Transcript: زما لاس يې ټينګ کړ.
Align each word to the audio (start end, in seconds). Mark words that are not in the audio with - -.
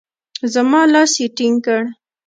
زما 0.53 0.81
لاس 0.93 1.11
يې 1.21 1.27
ټينګ 1.37 1.57
کړ. 1.65 1.81